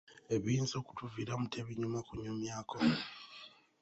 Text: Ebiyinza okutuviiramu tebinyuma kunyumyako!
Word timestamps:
Ebiyinza 0.35 0.75
okutuviiramu 0.81 1.45
tebinyuma 1.53 1.99
kunyumyako! 2.07 2.77